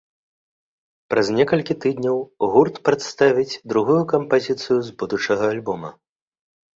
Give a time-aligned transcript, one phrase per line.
[1.13, 2.17] Праз некалькі тыдняў
[2.53, 5.89] гурт прадставіць другую кампазіцыю з будучага альбома.